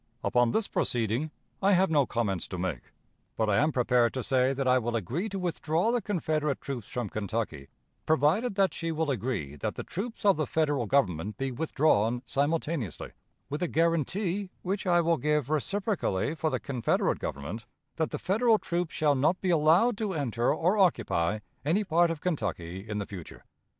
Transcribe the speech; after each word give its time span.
Upon 0.23 0.49
this 0.49 0.67
proceeding 0.67 1.29
I 1.61 1.73
have 1.73 1.91
no 1.91 2.07
comments 2.07 2.47
to 2.47 2.57
make. 2.57 2.91
But 3.37 3.51
I 3.51 3.57
am 3.57 3.71
prepared 3.71 4.15
to 4.15 4.23
say 4.23 4.51
that 4.51 4.67
I 4.67 4.79
will 4.79 4.95
agree 4.95 5.29
to 5.29 5.37
withdraw 5.37 5.91
the 5.91 6.01
Confederate 6.01 6.59
troops 6.59 6.87
from 6.87 7.07
Kentucky, 7.07 7.67
provided 8.07 8.55
that 8.55 8.73
she 8.73 8.91
will 8.91 9.11
agree 9.11 9.55
that 9.57 9.75
the 9.75 9.83
troops 9.83 10.25
of 10.25 10.37
the 10.37 10.47
Federal 10.47 10.87
Government 10.87 11.37
be 11.37 11.51
withdrawn 11.51 12.23
simultaneously, 12.25 13.11
with 13.47 13.61
a 13.61 13.67
guarantee 13.67 14.49
(which 14.63 14.87
I 14.87 15.01
will 15.01 15.17
give 15.17 15.51
reciprocally 15.51 16.33
for 16.33 16.49
the 16.49 16.59
Confederate 16.59 17.19
Government) 17.19 17.67
that 17.97 18.09
the 18.09 18.17
Federal 18.17 18.57
troops 18.57 18.95
shall 18.95 19.13
not 19.13 19.39
be 19.39 19.51
allowed 19.51 19.99
to 19.99 20.13
enter 20.13 20.51
or 20.51 20.79
occupy 20.79 21.41
any 21.63 21.83
part 21.83 22.09
of 22.09 22.21
Kentucky 22.21 22.89
in 22.89 22.97
the 22.97 23.05
future. 23.05 23.43